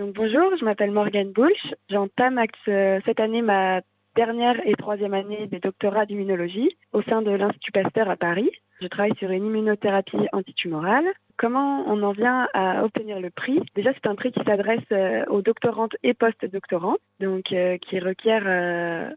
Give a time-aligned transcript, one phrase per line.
[0.00, 1.74] Donc, bonjour, je m'appelle Morgane Boulch.
[1.90, 3.82] J'entame euh, cette année ma
[4.16, 8.50] dernière et troisième année de doctorat d'immunologie au sein de l'Institut Pasteur à Paris.
[8.80, 11.04] Je travaille sur une immunothérapie antitumorale.
[11.36, 13.60] Comment on en vient à obtenir le prix?
[13.74, 18.46] Déjà, c'est un prix qui s'adresse euh, aux doctorantes et post-doctorantes, donc euh, qui requiert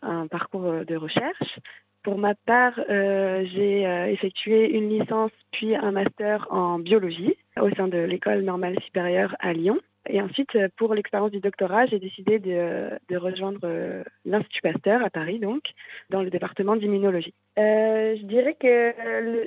[0.01, 1.59] un parcours de recherche.
[2.03, 7.99] Pour ma part, j'ai effectué une licence puis un master en biologie au sein de
[7.99, 9.79] l'école normale supérieure à Lyon.
[10.09, 15.09] Et ensuite, euh, pour l'expérience du doctorat, j'ai décidé de, rejoindre euh, l'Institut Pasteur à
[15.09, 15.63] Paris, donc,
[16.09, 17.33] dans le département d'immunologie.
[17.57, 18.67] Euh, je dirais que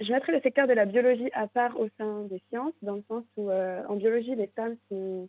[0.03, 3.03] je mettrais le secteur de la biologie à part au sein des sciences, dans le
[3.09, 5.29] sens où en biologie, les femmes sont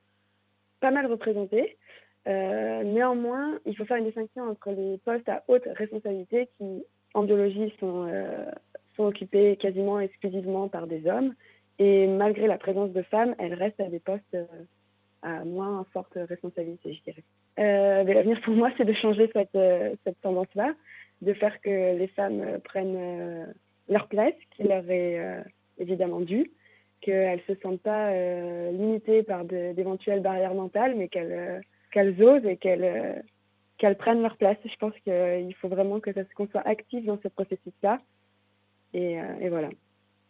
[0.79, 1.77] pas mal représentées.
[2.25, 7.73] néanmoins, il faut faire une distinction entre les postes à haute responsabilité qui, en biologie,
[7.79, 8.07] sont,
[8.95, 11.33] sont occupés quasiment exclusivement par des hommes.
[11.79, 14.37] Et malgré la présence de femmes, elles restent à des postes
[15.21, 17.23] à moins forte responsabilité, je dirais.
[17.59, 20.73] Euh, mais l'avenir pour moi, c'est de changer cette, euh, cette tendance-là,
[21.21, 23.55] de faire que les femmes euh, prennent
[23.89, 25.43] leur place, qui leur est
[25.77, 26.51] évidemment due,
[27.01, 28.11] qu'elles ne se sentent pas
[28.71, 34.57] limitées par d'éventuelles barrières mentales, mais qu'elles qu'elles osent et qu'elles prennent leur place.
[34.65, 38.01] Je pense qu'il faut vraiment qu'on soit actif dans ce processus-là.
[38.93, 39.69] Et voilà.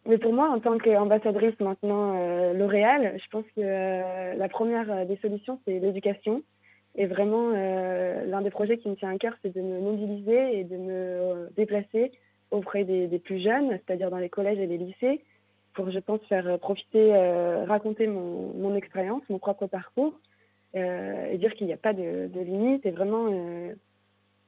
[0.07, 4.89] Mais pour moi, en tant qu'ambassadrice maintenant euh, L'Oréal, je pense que euh, la première
[4.89, 6.43] euh, des solutions, c'est l'éducation.
[6.95, 10.63] Et vraiment, l'un des projets qui me tient à cœur, c'est de me mobiliser et
[10.63, 12.11] de me déplacer
[12.49, 15.21] auprès des, plus jeunes, c'est-à-dire dans les collèges et les lycées,
[15.75, 17.13] pour, je pense, faire profiter,
[17.67, 20.19] raconter mon, expérience, mon propre parcours,
[20.73, 23.29] et dire qu'il n'y a pas de, de, limite, et vraiment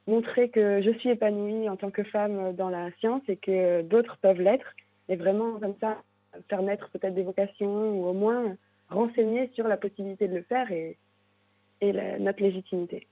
[0.07, 4.17] montrer que je suis épanouie en tant que femme dans la science et que d'autres
[4.19, 4.73] peuvent l'être
[5.09, 6.01] et vraiment comme ça
[6.47, 8.55] faire naître peut-être des vocations ou au moins
[8.87, 10.97] renseigner sur la possibilité de le faire et,
[11.81, 13.09] et notre légitimité.